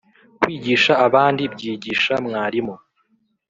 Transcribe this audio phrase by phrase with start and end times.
[0.39, 2.75] kwigisha abandi byigisha mwarimu